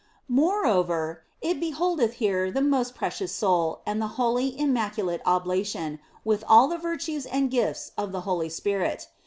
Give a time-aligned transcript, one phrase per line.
[0.27, 6.67] Moreover, it beholdeth here the most Precious Soul and the holy, immaculate oblation, with all
[6.67, 9.07] the virtues and gifts of the Holy Spirit.